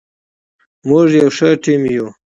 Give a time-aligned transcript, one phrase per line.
[0.87, 2.07] موږ یو ښه ټیم یو.